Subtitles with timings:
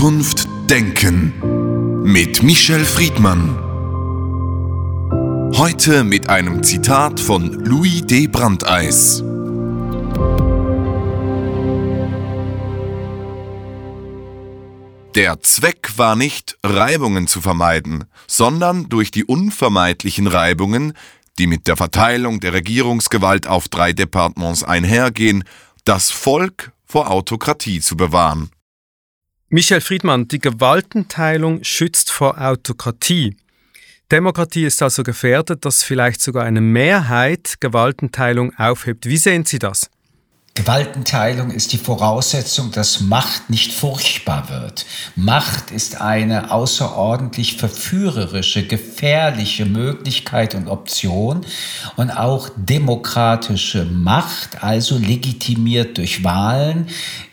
[0.00, 3.58] Zukunft denken mit Michel Friedmann.
[5.58, 8.26] Heute mit einem Zitat von Louis D.
[8.26, 9.22] Brandeis.
[15.14, 20.94] Der Zweck war nicht, Reibungen zu vermeiden, sondern durch die unvermeidlichen Reibungen,
[21.38, 25.44] die mit der Verteilung der Regierungsgewalt auf drei Departements einhergehen,
[25.84, 28.50] das Volk vor Autokratie zu bewahren.
[29.52, 33.36] Michel Friedmann, die Gewaltenteilung schützt vor Autokratie.
[34.12, 39.06] Demokratie ist also gefährdet, dass vielleicht sogar eine Mehrheit Gewaltenteilung aufhebt.
[39.06, 39.90] Wie sehen Sie das?
[40.54, 44.86] Gewaltenteilung ist die Voraussetzung, dass Macht nicht furchtbar wird.
[45.16, 51.44] Macht ist eine außerordentlich verführerische, gefährliche Möglichkeit und Option
[51.96, 56.86] und auch demokratische Macht, also legitimiert durch Wahlen,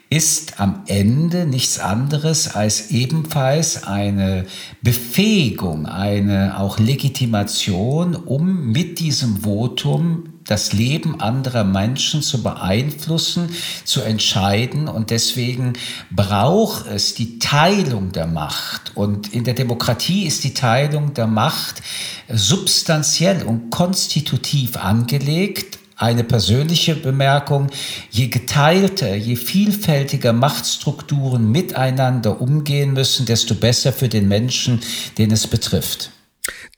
[0.09, 4.45] ist am Ende nichts anderes als ebenfalls eine
[4.81, 13.49] Befähigung, eine auch Legitimation, um mit diesem Votum das Leben anderer Menschen zu beeinflussen,
[13.83, 14.87] zu entscheiden.
[14.87, 15.73] Und deswegen
[16.09, 18.95] braucht es die Teilung der Macht.
[18.95, 21.81] Und in der Demokratie ist die Teilung der Macht
[22.29, 27.69] substanziell und konstitutiv angelegt eine persönliche Bemerkung,
[28.11, 34.79] je geteilter, je vielfältiger Machtstrukturen miteinander umgehen müssen, desto besser für den Menschen,
[35.17, 36.11] den es betrifft.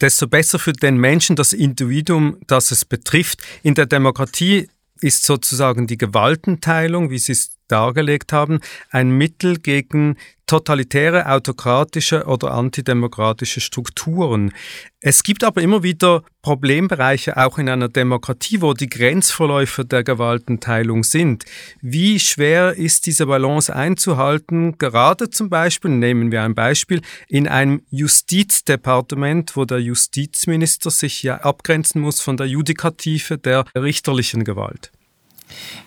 [0.01, 3.41] Desto besser für den Menschen, das Individuum, das es betrifft.
[3.61, 4.69] In der Demokratie
[5.01, 10.17] ist sozusagen die Gewaltenteilung, wie Sie es dargelegt haben, ein Mittel gegen
[10.49, 14.51] totalitäre, autokratische oder antidemokratische Strukturen.
[14.99, 21.03] Es gibt aber immer wieder Problembereiche auch in einer Demokratie, wo die Grenzverläufe der Gewaltenteilung
[21.03, 21.45] sind.
[21.81, 24.79] Wie schwer ist diese Balance einzuhalten?
[24.79, 31.35] Gerade zum Beispiel, nehmen wir ein Beispiel, in einem Justizdepartement, wo der Justizminister sich ja
[31.41, 34.91] abgrenzen muss von der Judikative der richterlichen Gewalt.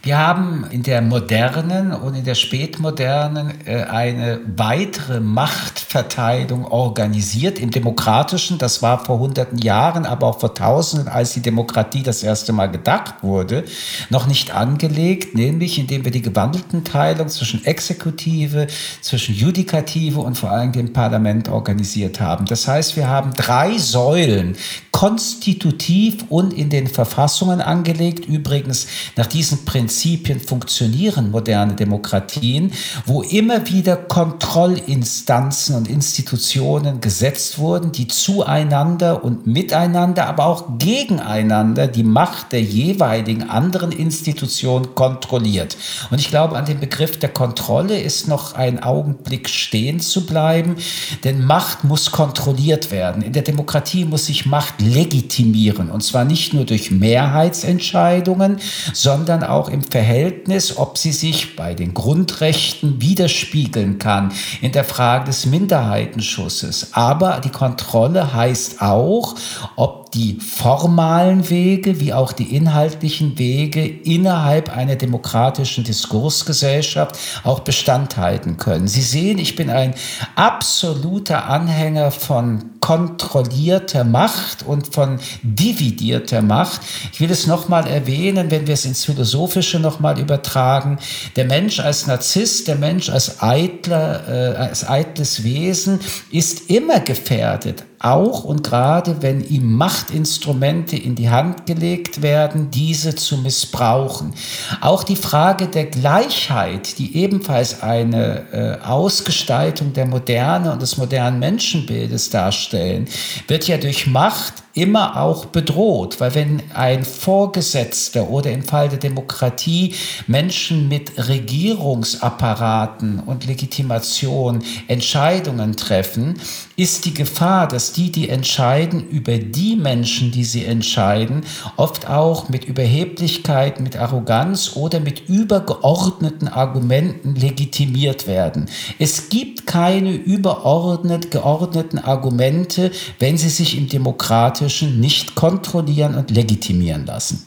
[0.05, 7.71] Wir haben in der modernen und in der spätmodernen äh, eine weitere Machtverteilung organisiert im
[7.71, 8.59] demokratischen.
[8.59, 12.67] Das war vor hunderten Jahren, aber auch vor tausenden, als die Demokratie das erste Mal
[12.67, 13.65] gedacht wurde,
[14.11, 18.67] noch nicht angelegt, nämlich indem wir die gewandelten Teilung zwischen Exekutive,
[19.03, 22.47] zwischen Judikative und vor allem dem Parlament organisiert haben.
[22.47, 24.57] Das heißt, wir haben drei Säulen
[24.91, 28.27] konstitutiv und in den Verfassungen angelegt.
[28.27, 28.87] Übrigens
[29.17, 32.73] nach diesen Prinzipien Prinzipien funktionieren moderne Demokratien,
[33.07, 41.89] wo immer wieder Kontrollinstanzen und Institutionen gesetzt wurden, die zueinander und miteinander, aber auch gegeneinander
[41.89, 45.77] die Macht der jeweiligen anderen Institution kontrolliert.
[46.11, 50.77] Und ich glaube, an dem Begriff der Kontrolle ist noch ein Augenblick stehen zu bleiben,
[51.25, 53.23] denn Macht muss kontrolliert werden.
[53.23, 58.59] In der Demokratie muss sich Macht legitimieren, und zwar nicht nur durch Mehrheitsentscheidungen,
[58.93, 65.27] sondern auch im Verhältnis, ob sie sich bei den Grundrechten widerspiegeln kann in der Frage
[65.27, 66.89] des Minderheitenschusses.
[66.93, 69.35] Aber die Kontrolle heißt auch,
[69.77, 78.19] ob die formalen Wege wie auch die inhaltlichen Wege innerhalb einer demokratischen Diskursgesellschaft auch Bestand
[78.19, 78.89] halten können.
[78.89, 79.95] Sie sehen, ich bin ein
[80.37, 86.83] absoluter Anhänger von kontrollierter Macht und von dividierter Macht.
[87.13, 90.99] Ich will es nochmal erwähnen, wenn wir es ins Philosophische nochmal übertragen.
[91.37, 97.85] Der Mensch als Narzisst, der Mensch als eitler, äh, als eitles Wesen ist immer gefährdet
[98.03, 104.35] auch und gerade wenn ihm Machtinstrumente in die Hand gelegt werden, diese zu missbrauchen.
[104.81, 111.39] Auch die Frage der Gleichheit, die ebenfalls eine äh, Ausgestaltung der Moderne und des modernen
[111.39, 113.09] Menschenbildes darstellen,
[113.49, 118.99] wird ja durch Macht immer auch bedroht, weil wenn ein Vorgesetzter oder im Fall der
[118.99, 119.95] Demokratie
[120.27, 126.35] Menschen mit Regierungsapparaten und Legitimation Entscheidungen treffen,
[126.77, 131.45] ist die Gefahr, dass die, die entscheiden, über die Menschen, die sie entscheiden,
[131.77, 138.71] oft auch mit Überheblichkeit, mit Arroganz oder mit übergeordneten Argumenten legitimiert werden.
[138.99, 144.62] Es gibt keine überordnet geordneten Argumente, wenn sie sich im demokratischen
[145.01, 147.47] nicht kontrollieren und legitimieren lassen.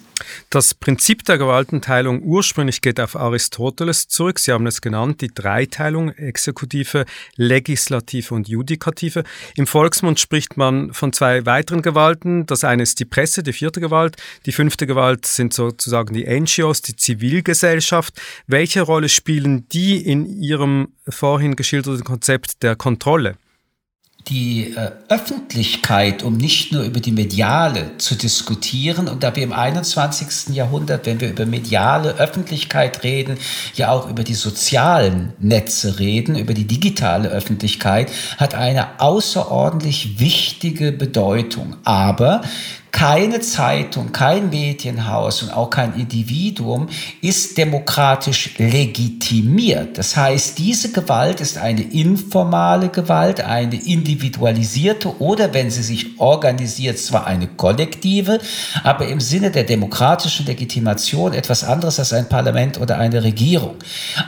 [0.50, 4.40] Das Prinzip der Gewaltenteilung ursprünglich geht auf Aristoteles zurück.
[4.40, 9.24] Sie haben es genannt, die Dreiteilung, Exekutive, Legislative und Judikative.
[9.56, 12.46] Im Volksmund spricht man von zwei weiteren Gewalten.
[12.46, 14.16] Das eine ist die Presse, die vierte Gewalt.
[14.46, 18.22] Die fünfte Gewalt sind sozusagen die NGOs, die Zivilgesellschaft.
[18.48, 23.36] Welche Rolle spielen die in Ihrem vorhin geschilderten Konzept der Kontrolle?
[24.28, 29.54] Die äh, Öffentlichkeit, um nicht nur über die Mediale zu diskutieren und da wir im
[29.54, 30.56] 21.
[30.56, 33.38] Jahrhundert, wenn wir über mediale Öffentlichkeit reden,
[33.76, 40.92] ja auch über die sozialen Netze reden, über die digitale Öffentlichkeit, hat eine außerordentlich wichtige
[40.92, 41.76] Bedeutung.
[41.84, 42.42] Aber
[42.96, 46.88] keine Zeitung, kein Medienhaus und auch kein Individuum
[47.20, 49.98] ist demokratisch legitimiert.
[49.98, 56.98] Das heißt, diese Gewalt ist eine informale Gewalt, eine individualisierte oder, wenn sie sich organisiert,
[56.98, 58.40] zwar eine kollektive,
[58.86, 63.76] aber im Sinne der demokratischen Legitimation etwas anderes als ein Parlament oder eine Regierung.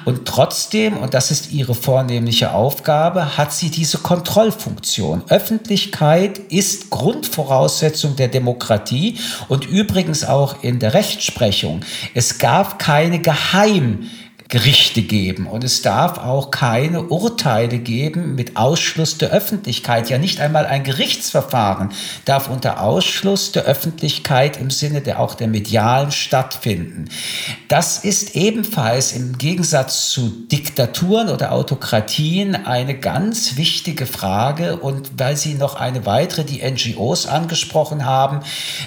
[0.04, 5.24] Und trotzdem, und das ist ihre vornehmliche Aufgabe, hat sie diese Kontrollfunktion.
[5.30, 9.18] Öffentlichkeit ist Grundvoraussetzung der Demokratie Demokratie
[9.48, 11.82] und übrigens auch in der Rechtsprechung.
[12.14, 14.10] Es gab keine Geheim
[14.50, 20.10] Gerichte geben und es darf auch keine Urteile geben mit Ausschluss der Öffentlichkeit.
[20.10, 21.92] Ja, nicht einmal ein Gerichtsverfahren
[22.26, 27.10] darf unter Ausschluss der Öffentlichkeit im Sinne der auch der medialen stattfinden.
[27.68, 35.36] Das ist ebenfalls im Gegensatz zu Diktaturen oder Autokratien eine ganz wichtige Frage und weil
[35.36, 38.40] Sie noch eine weitere, die NGOs angesprochen haben,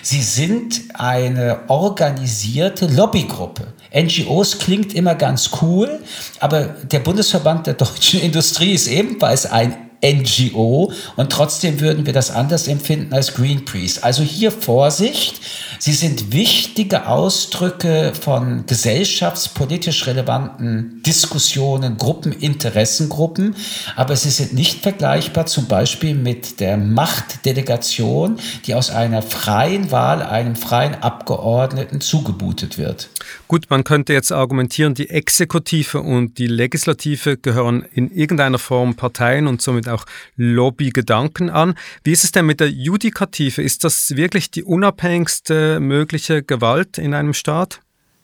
[0.03, 3.73] sie sind eine organisierte Lobbygruppe.
[3.95, 6.01] NGOs klingt immer ganz cool,
[6.39, 12.31] aber der Bundesverband der deutschen Industrie ist ebenfalls ein NGO und trotzdem würden wir das
[12.31, 14.03] anders empfinden als Greenpeace.
[14.03, 15.41] Also hier Vorsicht.
[15.79, 23.57] Sie sind wichtige Ausdrücke von gesellschaftspolitisch relevanten Diskussionen, Gruppen, Interessengruppen,
[23.97, 30.23] aber sie sind nicht vergleichbar zum Beispiel mit der Machtdelegation, die aus einer freien Wahl
[30.23, 33.09] einem freien Abgeordneten zugebutet wird.
[33.49, 39.47] Gut, man könnte jetzt argumentieren, die Exekutive und die Legislative gehören in irgendeiner Form Parteien
[39.47, 40.07] und somit auch
[40.37, 41.75] Lobbygedanken an.
[42.05, 43.63] Wie ist es denn mit der Judikative?
[43.63, 47.81] Ist das wirklich die unabhängigste mögliche Gewalt in einem Staat?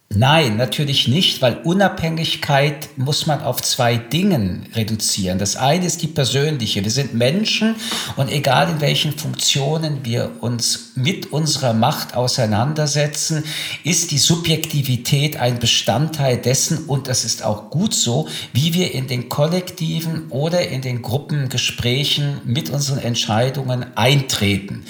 [0.08, 5.38] Nein, natürlich nicht, weil Unabhängigkeit muss man auf zwei Dingen reduzieren.
[5.38, 6.85] Das eine ist die persönliche.
[6.85, 7.75] Wir sind Menschen
[8.14, 13.44] und egal in welchen Funktionen wir uns mit unserer Macht auseinandersetzen,
[13.82, 19.09] ist die Subjektivität ein Bestandteil dessen und das ist auch gut so, wie wir in
[19.09, 24.85] den kollektiven oder in den Gruppengesprächen mit unseren Entscheidungen eintreten.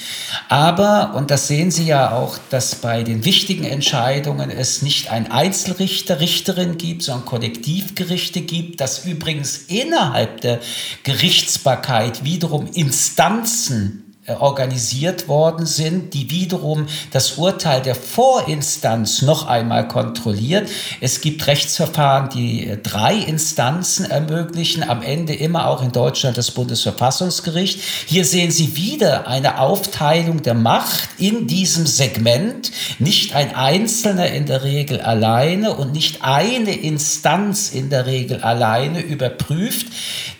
[0.50, 5.30] Aber, und das sehen Sie ja auch, dass bei den wichtigen Entscheidungen es nicht ein
[5.30, 10.60] Einzelrichter, Richterin gibt, sondern Kollektivgerichte gibt, dass übrigens innerhalb der
[11.02, 20.68] Gerichtsbarkeit wiederum Instanzen organisiert worden sind, die wiederum das Urteil der Vorinstanz noch einmal kontrolliert.
[21.00, 26.50] Es gibt Rechtsverfahren, die äh, drei Instanzen ermöglichen, am Ende immer auch in Deutschland das
[26.50, 27.80] Bundesverfassungsgericht.
[28.06, 34.46] Hier sehen Sie wieder eine Aufteilung der Macht in diesem Segment, nicht ein Einzelner in
[34.46, 39.86] der Regel alleine und nicht eine Instanz in der Regel alleine überprüft.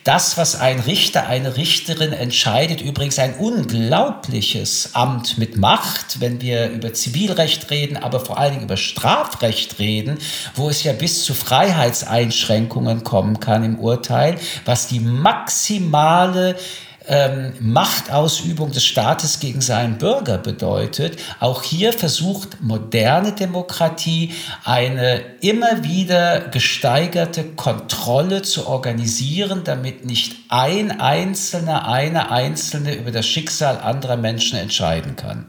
[0.06, 6.70] Das, was ein Richter, eine Richterin entscheidet, übrigens ein unglaubliches Amt mit Macht, wenn wir
[6.70, 10.19] über Zivilrecht reden, aber vor allen Dingen über Strafrecht reden,
[10.55, 16.55] wo es ja bis zu Freiheitseinschränkungen kommen kann im Urteil, was die maximale
[17.08, 21.19] ähm, Machtausübung des Staates gegen seinen Bürger bedeutet.
[21.41, 24.34] Auch hier versucht moderne Demokratie
[24.65, 33.27] eine immer wieder gesteigerte Kontrolle zu organisieren, damit nicht ein Einzelner, eine Einzelne über das
[33.27, 35.46] Schicksal anderer Menschen entscheiden kann.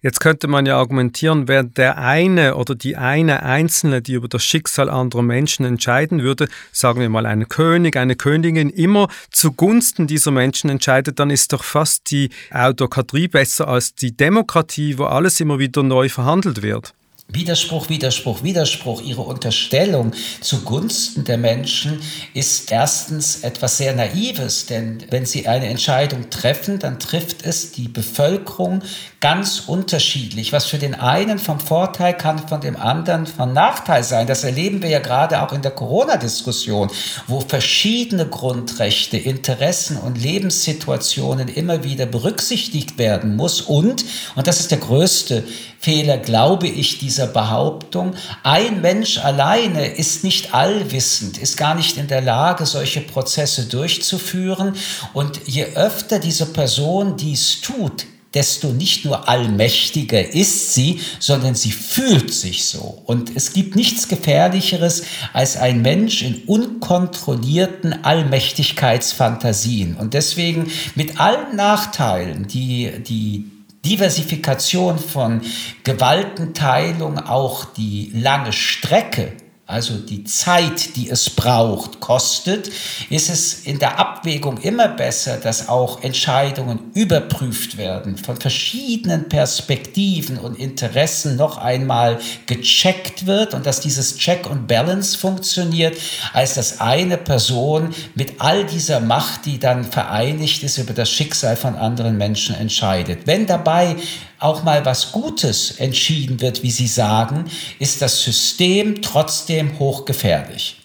[0.00, 4.44] Jetzt könnte man ja argumentieren, wer der eine oder die eine Einzelne, die über das
[4.44, 10.30] Schicksal anderer Menschen entscheiden würde, sagen wir mal ein König, eine Königin, immer zugunsten dieser
[10.30, 15.58] Menschen entscheidet, dann ist doch fast die Autokratrie besser als die Demokratie, wo alles immer
[15.58, 16.94] wieder neu verhandelt wird.
[17.28, 19.00] Widerspruch, Widerspruch, Widerspruch.
[19.02, 22.00] Ihre Unterstellung zugunsten der Menschen
[22.34, 27.88] ist erstens etwas sehr Naives, denn wenn Sie eine Entscheidung treffen, dann trifft es die
[27.88, 28.82] Bevölkerung
[29.22, 30.52] ganz unterschiedlich.
[30.52, 34.26] Was für den einen vom Vorteil kann, von dem anderen von Nachteil sein.
[34.26, 36.90] Das erleben wir ja gerade auch in der Corona-Diskussion,
[37.28, 43.60] wo verschiedene Grundrechte, Interessen und Lebenssituationen immer wieder berücksichtigt werden muss.
[43.60, 45.44] Und, und das ist der größte
[45.78, 52.08] Fehler, glaube ich, dieser Behauptung, ein Mensch alleine ist nicht allwissend, ist gar nicht in
[52.08, 54.74] der Lage, solche Prozesse durchzuführen.
[55.12, 61.72] Und je öfter diese Person dies tut, desto nicht nur allmächtiger ist sie, sondern sie
[61.72, 63.02] fühlt sich so.
[63.04, 69.96] Und es gibt nichts Gefährlicheres als ein Mensch in unkontrollierten Allmächtigkeitsfantasien.
[69.96, 73.50] Und deswegen mit allen Nachteilen, die die
[73.84, 75.42] Diversifikation von
[75.82, 79.32] Gewaltenteilung, auch die lange Strecke
[79.72, 82.70] also die Zeit, die es braucht, kostet,
[83.08, 90.36] ist es in der Abwägung immer besser, dass auch Entscheidungen überprüft werden, von verschiedenen Perspektiven
[90.36, 95.96] und Interessen noch einmal gecheckt wird und dass dieses Check und Balance funktioniert,
[96.34, 101.56] als dass eine Person mit all dieser Macht, die dann vereinigt ist, über das Schicksal
[101.56, 103.26] von anderen Menschen entscheidet.
[103.26, 103.96] Wenn dabei
[104.42, 107.44] auch mal was Gutes entschieden wird, wie Sie sagen,
[107.78, 110.78] ist das System trotzdem hochgefährlich.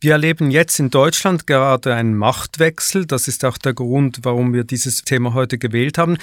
[0.00, 3.06] Wir erleben jetzt in Deutschland gerade einen Machtwechsel.
[3.06, 6.18] Das ist auch der Grund, warum wir dieses Thema heute gewählt haben.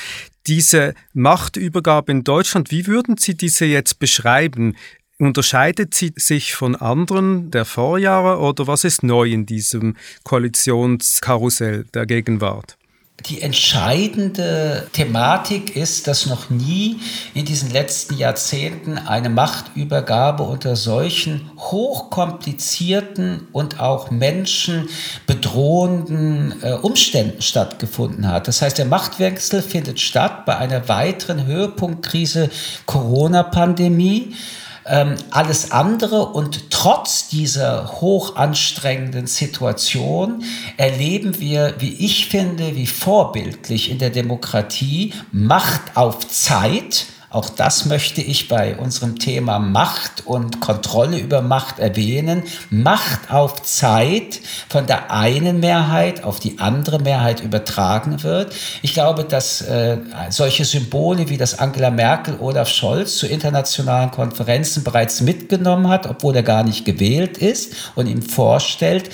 [0.45, 4.75] Diese Machtübergabe in Deutschland, wie würden Sie diese jetzt beschreiben?
[5.19, 12.05] Unterscheidet sie sich von anderen der Vorjahre oder was ist neu in diesem Koalitionskarussell der
[12.05, 12.77] Gegenwart?
[13.21, 16.99] Die entscheidende Thematik ist, dass noch nie
[17.33, 24.89] in diesen letzten Jahrzehnten eine Machtübergabe unter solchen hochkomplizierten und auch Menschen
[25.25, 28.49] bedrohenden äh, Umständen stattgefunden hat.
[28.49, 32.49] Das heißt, der Machtwechsel findet statt bei einer weiteren Höhepunktkrise
[32.87, 34.35] Corona-Pandemie
[34.85, 36.27] ähm, alles andere.
[36.27, 40.43] Und trotz dieser hoch anstrengenden Situation
[40.77, 47.85] erleben wir, wie ich finde, wie vorbildlich in der Demokratie Macht auf Zeit auch das
[47.85, 52.43] möchte ich bei unserem Thema Macht und Kontrolle über Macht erwähnen.
[52.69, 58.53] Macht auf Zeit von der einen Mehrheit auf die andere Mehrheit übertragen wird.
[58.83, 59.97] Ich glaube, dass äh,
[60.29, 66.35] solche Symbole wie das Angela Merkel Olaf Scholz zu internationalen Konferenzen bereits mitgenommen hat, obwohl
[66.35, 69.09] er gar nicht gewählt ist und ihm vorstellt,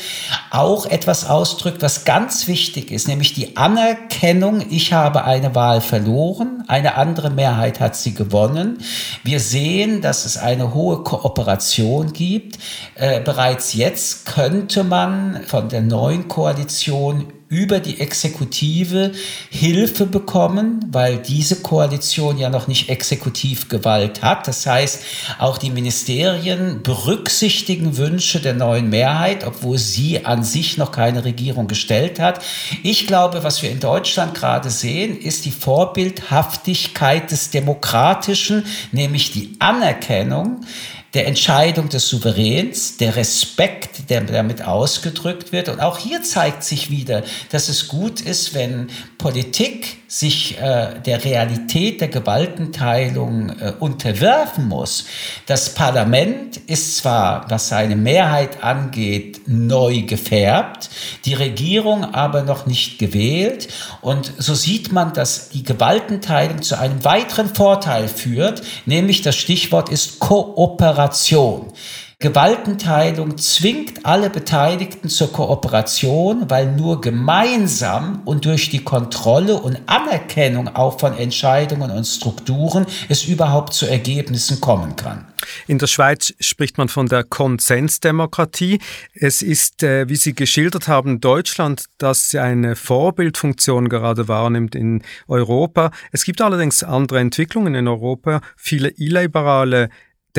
[0.51, 6.65] auch etwas ausdrückt, was ganz wichtig ist, nämlich die Anerkennung, ich habe eine Wahl verloren,
[6.67, 8.79] eine andere Mehrheit hat sie sie gewonnen.
[9.23, 12.59] Wir sehen, dass es eine hohe Kooperation gibt.
[12.95, 19.11] Äh, bereits jetzt könnte man von der neuen Koalition über die Exekutive
[19.49, 24.47] Hilfe bekommen, weil diese Koalition ja noch nicht Exekutivgewalt hat.
[24.47, 25.03] Das heißt,
[25.39, 31.67] auch die Ministerien berücksichtigen Wünsche der neuen Mehrheit, obwohl sie an sich noch keine Regierung
[31.67, 32.39] gestellt hat.
[32.83, 39.55] Ich glaube, was wir in Deutschland gerade sehen, ist die Vorbildhaftigkeit des Demokratischen, nämlich die
[39.57, 40.61] Anerkennung,
[41.13, 45.69] der Entscheidung des Souveräns, der Respekt, der damit ausgedrückt wird.
[45.69, 51.23] Und auch hier zeigt sich wieder, dass es gut ist, wenn Politik sich äh, der
[51.23, 55.05] Realität der Gewaltenteilung äh, unterwerfen muss.
[55.45, 60.89] Das Parlament ist zwar, was seine Mehrheit angeht, neu gefärbt,
[61.25, 63.67] die Regierung aber noch nicht gewählt.
[64.01, 69.89] Und so sieht man, dass die Gewaltenteilung zu einem weiteren Vorteil führt, nämlich das Stichwort
[69.89, 71.71] ist Kooperation.
[72.21, 80.67] Gewaltenteilung zwingt alle Beteiligten zur Kooperation, weil nur gemeinsam und durch die Kontrolle und Anerkennung
[80.67, 85.29] auch von Entscheidungen und Strukturen es überhaupt zu Ergebnissen kommen kann.
[85.65, 88.79] In der Schweiz spricht man von der Konsensdemokratie.
[89.13, 95.91] Es ist, äh, wie Sie geschildert haben, Deutschland, das eine Vorbildfunktion gerade wahrnimmt in Europa.
[96.11, 98.41] Es gibt allerdings andere Entwicklungen in Europa.
[98.57, 99.89] Viele illiberale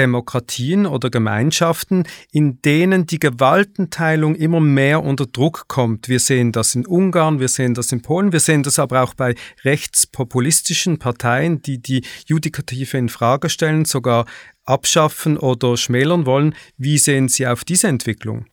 [0.01, 6.09] Demokratien oder Gemeinschaften, in denen die Gewaltenteilung immer mehr unter Druck kommt.
[6.09, 9.13] Wir sehen das in Ungarn, wir sehen das in Polen, wir sehen das aber auch
[9.13, 14.25] bei rechtspopulistischen Parteien, die die Judikative in Frage stellen, sogar
[14.65, 16.55] abschaffen oder schmälern wollen.
[16.79, 18.47] Wie sehen Sie auf diese Entwicklung?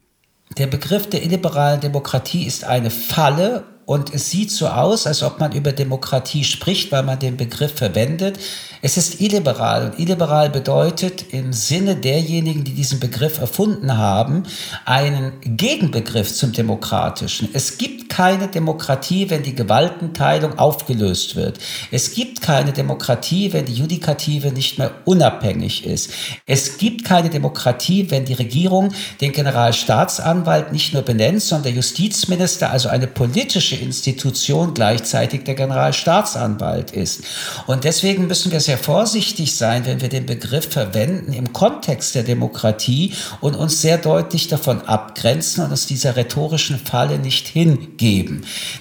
[0.58, 5.39] Der Begriff der illiberalen Demokratie ist eine Falle und es sieht so aus, als ob
[5.39, 8.38] man über Demokratie spricht, weil man den Begriff verwendet.
[8.82, 14.44] Es ist illiberal und illiberal bedeutet im Sinne derjenigen, die diesen Begriff erfunden haben,
[14.84, 17.48] einen Gegenbegriff zum Demokratischen.
[17.53, 21.59] Es gibt keine Demokratie, wenn die Gewaltenteilung aufgelöst wird.
[21.91, 26.09] Es gibt keine Demokratie, wenn die Judikative nicht mehr unabhängig ist.
[26.47, 32.71] Es gibt keine Demokratie, wenn die Regierung den Generalstaatsanwalt nicht nur benennt, sondern der Justizminister,
[32.71, 37.21] also eine politische Institution, gleichzeitig der Generalstaatsanwalt ist.
[37.67, 42.24] Und deswegen müssen wir sehr vorsichtig sein, wenn wir den Begriff verwenden im Kontext der
[42.24, 48.07] Demokratie und uns sehr deutlich davon abgrenzen und uns dieser rhetorischen Falle nicht hingeben.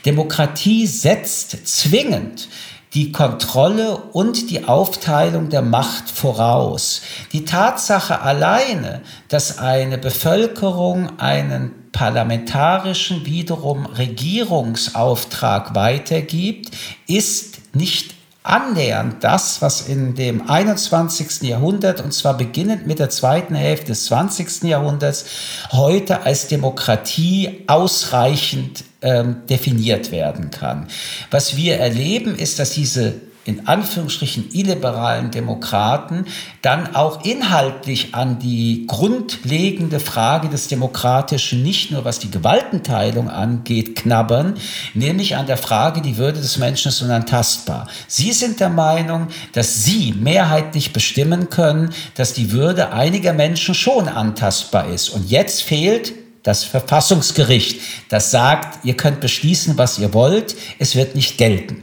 [0.04, 2.48] Demokratie setzt zwingend
[2.94, 7.02] die Kontrolle und die Aufteilung der Macht voraus.
[7.32, 16.70] Die Tatsache alleine, dass eine Bevölkerung einen parlamentarischen wiederum Regierungsauftrag weitergibt,
[17.06, 18.14] ist nicht
[18.46, 21.42] annähernd das, was in dem 21.
[21.42, 24.62] Jahrhundert, und zwar beginnend mit der zweiten Hälfte des 20.
[24.62, 25.26] Jahrhunderts,
[25.72, 30.88] heute als Demokratie ausreichend ähm, definiert werden kann.
[31.30, 33.14] Was wir erleben, ist, dass diese
[33.46, 36.26] in Anführungsstrichen illiberalen Demokraten
[36.62, 43.94] dann auch inhaltlich an die grundlegende Frage des Demokratischen nicht nur was die Gewaltenteilung angeht,
[43.94, 44.54] knabbern,
[44.94, 47.86] nämlich an der Frage, die Würde des Menschen ist unantastbar.
[48.08, 54.08] Sie sind der Meinung, dass Sie mehrheitlich bestimmen können, dass die Würde einiger Menschen schon
[54.08, 55.08] antastbar ist.
[55.10, 61.14] Und jetzt fehlt das Verfassungsgericht, das sagt, ihr könnt beschließen, was ihr wollt, es wird
[61.14, 61.82] nicht gelten.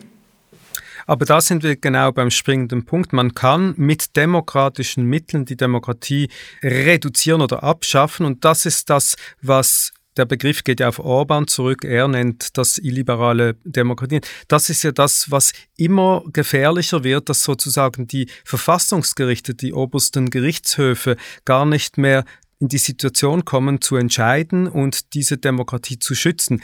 [1.06, 3.12] Aber da sind wir genau beim springenden Punkt.
[3.12, 6.30] Man kann mit demokratischen Mitteln die Demokratie
[6.64, 8.26] reduzieren oder abschaffen.
[8.26, 11.84] Und das ist das, was der Begriff geht ja auf Orban zurück.
[11.84, 14.22] Er nennt das illiberale Demokratie.
[14.48, 21.18] Das ist ja das, was immer gefährlicher wird, dass sozusagen die Verfassungsgerichte, die obersten Gerichtshöfe
[21.46, 22.26] gar nicht mehr
[22.64, 26.64] in die Situation kommen, zu entscheiden und diese Demokratie zu schützen.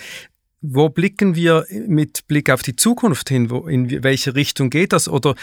[0.61, 3.49] Wo blicken wir mit Blick auf die Zukunft hin?
[3.49, 5.09] Wo, in welche Richtung geht das?
[5.09, 5.35] Oder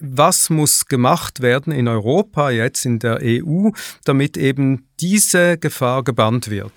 [0.00, 3.70] was muss gemacht werden in Europa, jetzt in der EU,
[4.04, 6.72] damit eben diese Gefahr gebannt wird?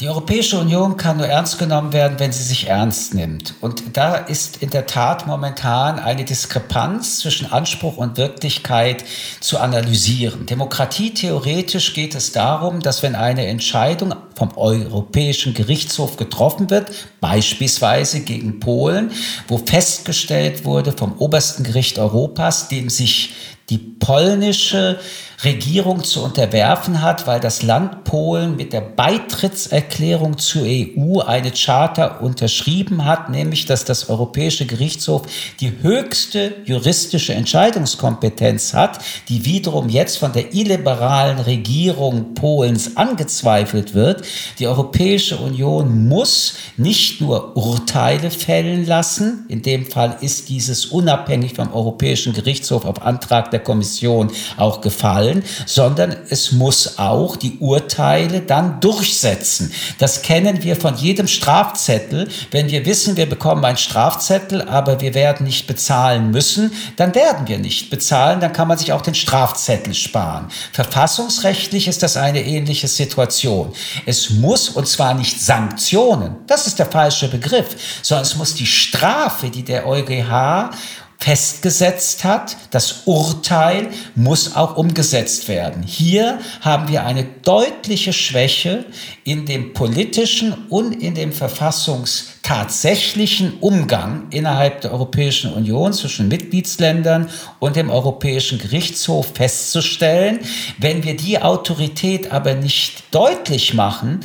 [0.00, 3.54] Die Europäische Union kann nur ernst genommen werden, wenn sie sich ernst nimmt.
[3.60, 9.04] Und da ist in der Tat momentan eine Diskrepanz zwischen Anspruch und Wirklichkeit
[9.40, 10.46] zu analysieren.
[10.46, 18.20] Demokratie theoretisch geht es darum, dass wenn eine Entscheidung vom Europäischen Gerichtshof getroffen wird, beispielsweise
[18.20, 19.10] gegen Polen,
[19.48, 23.34] wo festgestellt wurde vom obersten Gericht Europas, dem sich
[23.68, 25.00] die polnische
[25.44, 32.18] Regierung zu unterwerfen hat, weil das Land Polen mit der Beitrittserklärung zur EU eine Charta
[32.18, 35.22] unterschrieben hat, nämlich dass das Europäische Gerichtshof
[35.60, 44.22] die höchste juristische Entscheidungskompetenz hat, die wiederum jetzt von der illiberalen Regierung Polens angezweifelt wird.
[44.58, 51.54] Die Europäische Union muss nicht nur Urteile fällen lassen, in dem Fall ist dieses unabhängig
[51.54, 57.58] vom Europäischen Gerichtshof auf Antrag der Kommission auch gefallen, fallen, sondern es muss auch die
[57.58, 59.72] Urteile dann durchsetzen.
[59.98, 62.28] Das kennen wir von jedem Strafzettel.
[62.50, 67.48] Wenn wir wissen, wir bekommen einen Strafzettel, aber wir werden nicht bezahlen müssen, dann werden
[67.48, 70.48] wir nicht bezahlen, dann kann man sich auch den Strafzettel sparen.
[70.72, 73.72] Verfassungsrechtlich ist das eine ähnliche Situation.
[74.06, 78.66] Es muss, und zwar nicht Sanktionen, das ist der falsche Begriff, sondern es muss die
[78.66, 80.70] Strafe, die der EuGH
[81.18, 82.56] festgesetzt hat.
[82.70, 85.82] Das Urteil muss auch umgesetzt werden.
[85.82, 88.84] Hier haben wir eine deutliche Schwäche
[89.24, 97.28] in dem politischen und in dem verfassungstatsächlichen Umgang innerhalb der Europäischen Union zwischen Mitgliedsländern
[97.58, 100.38] und dem Europäischen Gerichtshof festzustellen.
[100.78, 104.20] Wenn wir die Autorität aber nicht deutlich machen,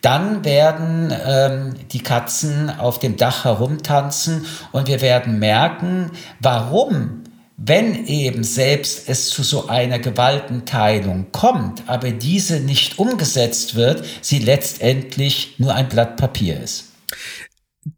[0.00, 7.24] dann werden ähm, die Katzen auf dem Dach herumtanzen und wir werden merken, warum
[7.60, 14.38] wenn eben selbst es zu so einer Gewaltenteilung kommt, aber diese nicht umgesetzt wird, sie
[14.38, 16.92] letztendlich nur ein Blatt Papier ist.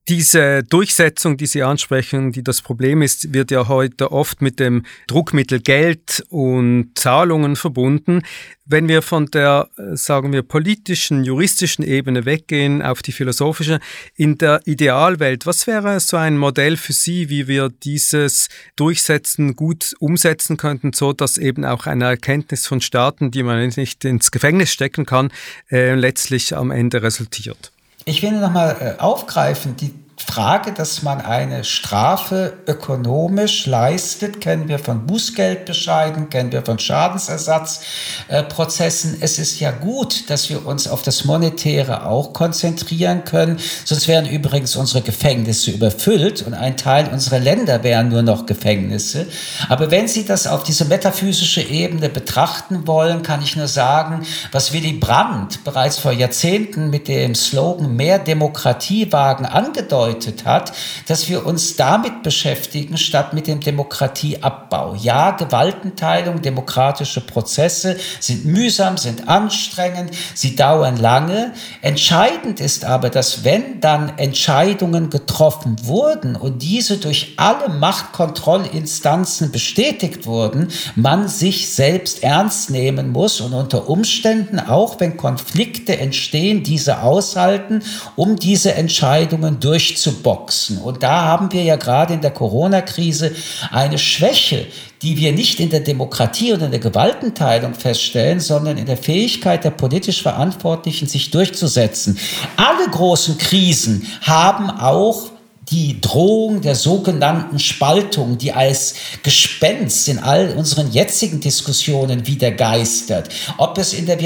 [0.09, 4.85] Diese Durchsetzung, die Sie ansprechen, die das Problem ist, wird ja heute oft mit dem
[5.07, 8.23] Druckmittel Geld und Zahlungen verbunden.
[8.67, 13.81] Wenn wir von der, sagen wir, politischen, juristischen Ebene weggehen auf die philosophische,
[14.17, 19.95] in der Idealwelt, was wäre so ein Modell für Sie, wie wir dieses Durchsetzen gut
[19.99, 24.73] umsetzen könnten, so dass eben auch eine Erkenntnis von Staaten, die man nicht ins Gefängnis
[24.73, 25.33] stecken kann,
[25.71, 27.73] äh, letztlich am Ende resultiert?
[28.05, 29.95] Ich will nochmal äh, aufgreifen, die
[30.31, 39.17] Frage, dass man eine Strafe ökonomisch leistet, kennen wir von Bußgeldbescheiden, kennen wir von Schadensersatzprozessen.
[39.21, 44.25] es ist ja gut, dass wir uns auf das Monetäre auch konzentrieren können, sonst wären
[44.25, 49.27] übrigens unsere Gefängnisse überfüllt und ein Teil unserer Länder wären nur noch Gefängnisse.
[49.69, 54.73] Aber wenn Sie das auf diese metaphysische Ebene betrachten wollen, kann ich nur sagen, was
[54.73, 60.73] Willy Brandt bereits vor Jahrzehnten mit dem Slogan Mehr Demokratie wagen angedeutet hat,
[61.07, 64.95] dass wir uns damit beschäftigen, statt mit dem Demokratieabbau.
[64.95, 71.53] Ja, Gewaltenteilung, demokratische Prozesse sind mühsam, sind anstrengend, sie dauern lange.
[71.83, 80.27] Entscheidend ist aber, dass wenn dann Entscheidungen getroffen wurden und diese durch alle Machtkontrollinstanzen bestätigt
[80.27, 87.03] wurden, man sich selbst ernst nehmen muss und unter Umständen, auch wenn Konflikte entstehen, diese
[87.03, 87.83] aushalten,
[88.17, 89.61] um diese Entscheidungen
[90.11, 90.79] durchzuboxen.
[90.79, 93.33] Und da haben wir ja gerade in der Corona-Krise
[93.71, 94.67] eine Schwäche,
[95.03, 99.65] die wir nicht in der Demokratie oder in der Gewaltenteilung feststellen, sondern in der Fähigkeit
[99.65, 102.19] der politisch Verantwortlichen, sich durchzusetzen.
[102.57, 105.31] Alle großen Krisen haben auch
[105.71, 113.29] die Drohung der sogenannten Spaltung, die als Gespenst in all unseren jetzigen Diskussionen wieder geistert,
[113.57, 114.19] ob es in der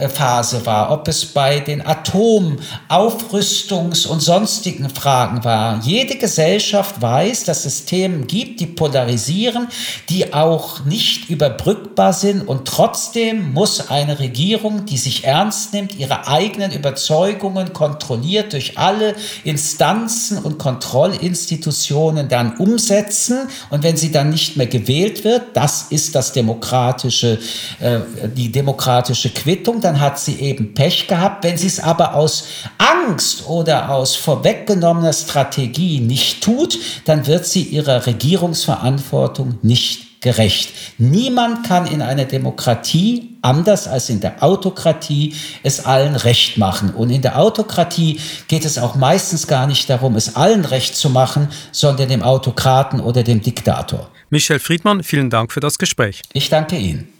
[0.00, 5.80] Vietnam-Phase war, ob es bei den Atomaufrüstungs- und sonstigen Fragen war.
[5.82, 9.68] Jede Gesellschaft weiß, dass es Themen gibt, die polarisieren,
[10.08, 16.28] die auch nicht überbrückbar sind und trotzdem muss eine Regierung, die sich ernst nimmt, ihre
[16.28, 23.48] eigenen Überzeugungen kontrolliert durch alle Instanzen und und Kontrollinstitutionen dann umsetzen.
[23.70, 27.38] Und wenn sie dann nicht mehr gewählt wird, das ist das demokratische,
[27.78, 28.00] äh,
[28.34, 31.42] die demokratische Quittung, dann hat sie eben Pech gehabt.
[31.42, 32.44] Wenn sie es aber aus
[32.78, 40.70] Angst oder aus vorweggenommener Strategie nicht tut, dann wird sie ihrer Regierungsverantwortung nicht gerecht.
[40.98, 46.90] Niemand kann in einer Demokratie, anders als in der Autokratie, es allen recht machen.
[46.90, 51.10] Und in der Autokratie geht es auch meistens gar nicht darum, es allen recht zu
[51.10, 54.08] machen, sondern dem Autokraten oder dem Diktator.
[54.28, 56.22] Michel Friedmann, vielen Dank für das Gespräch.
[56.32, 57.19] Ich danke Ihnen.